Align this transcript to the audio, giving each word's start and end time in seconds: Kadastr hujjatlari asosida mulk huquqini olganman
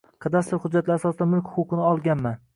Kadastr 0.25 0.57
hujjatlari 0.63 0.95
asosida 0.95 1.29
mulk 1.35 1.53
huquqini 1.59 1.87
olganman 1.93 2.43